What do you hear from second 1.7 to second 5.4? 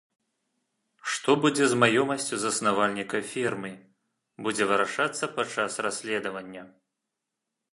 з маёмасцю заснавальніка фірмы, будзе вырашацца